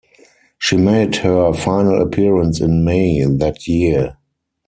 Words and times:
She 0.57 0.77
made 0.77 1.17
her 1.17 1.53
final 1.53 2.01
appearance 2.01 2.59
in 2.59 2.83
May 2.83 3.23
that 3.23 3.67
year. 3.67 4.17